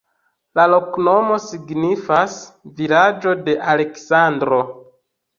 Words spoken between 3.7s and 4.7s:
Aleksandro.